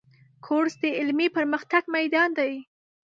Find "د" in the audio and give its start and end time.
0.81-0.83